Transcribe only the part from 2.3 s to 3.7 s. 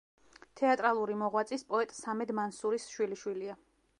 მანსურის შვილიშვილია.